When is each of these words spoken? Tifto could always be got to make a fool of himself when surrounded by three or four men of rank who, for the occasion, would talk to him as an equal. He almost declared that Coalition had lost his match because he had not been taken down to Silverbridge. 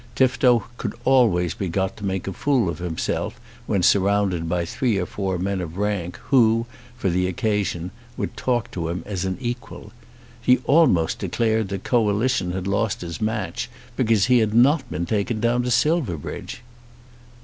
Tifto 0.15 0.63
could 0.77 0.95
always 1.05 1.53
be 1.53 1.69
got 1.69 1.95
to 1.97 2.03
make 2.03 2.27
a 2.27 2.33
fool 2.33 2.69
of 2.69 2.79
himself 2.79 3.39
when 3.67 3.83
surrounded 3.83 4.49
by 4.49 4.65
three 4.65 4.97
or 4.97 5.05
four 5.05 5.37
men 5.37 5.61
of 5.61 5.77
rank 5.77 6.17
who, 6.31 6.65
for 6.97 7.11
the 7.11 7.27
occasion, 7.27 7.91
would 8.17 8.35
talk 8.35 8.71
to 8.71 8.89
him 8.89 9.03
as 9.05 9.25
an 9.25 9.37
equal. 9.39 9.91
He 10.41 10.57
almost 10.65 11.19
declared 11.19 11.67
that 11.69 11.83
Coalition 11.83 12.51
had 12.51 12.65
lost 12.65 13.01
his 13.01 13.21
match 13.21 13.69
because 13.95 14.25
he 14.25 14.39
had 14.39 14.55
not 14.55 14.89
been 14.89 15.05
taken 15.05 15.39
down 15.39 15.61
to 15.61 15.69
Silverbridge. 15.69 16.63